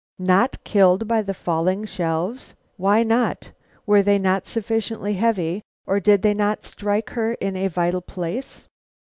[0.17, 2.55] "Not killed by the falling shelves!
[2.75, 3.51] Why not?
[3.85, 8.63] Were they not sufficiently heavy, or did they not strike her in a vital place?"